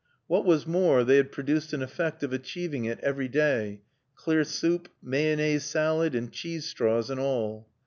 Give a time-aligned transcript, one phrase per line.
[0.25, 3.81] What was more they had produced an effect of achieving it every day,
[4.15, 7.67] clear soup, mayonnaise salad and cheese straws and all.